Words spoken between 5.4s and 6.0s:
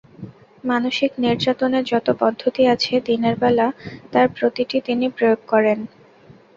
করেন।